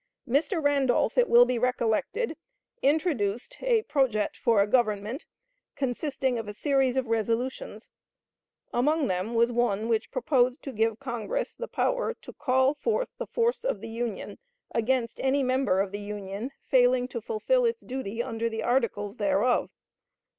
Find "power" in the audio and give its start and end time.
11.67-12.15